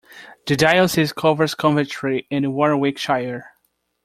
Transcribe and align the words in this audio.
The 0.47 0.55
diocese 0.55 1.13
covers 1.13 1.53
Coventry 1.53 2.25
and 2.31 2.55
Warwickshire. 2.55 3.51